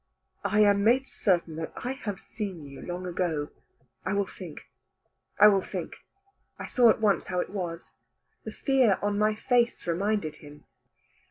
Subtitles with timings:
[0.43, 3.49] "I am made certain that I have seen you long ago.
[4.03, 4.67] I will think,
[5.39, 5.93] I will think."
[6.57, 7.97] I saw at once how it was,
[8.43, 10.65] the fear on my face reminded him.